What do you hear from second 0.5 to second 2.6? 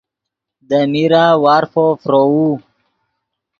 دے میرہ وارفو فروؤ